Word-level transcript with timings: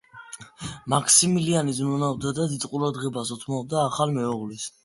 მაქსიმილიანი 0.93 1.75
ზრუნავდა 1.81 2.33
და 2.39 2.49
დიდ 2.55 2.67
ყურადღებას 2.73 3.37
უთმობდა 3.37 3.83
ახალ 3.87 4.19
მეუღლეს. 4.21 4.71